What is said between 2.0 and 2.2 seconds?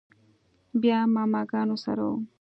و.